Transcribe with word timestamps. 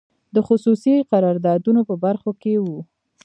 د 0.35 0.37
خصوصي 0.47 0.95
قراردادونو 1.11 1.81
په 1.89 1.95
برخو 2.03 2.31
کې 2.41 2.53
وو. 2.65 2.79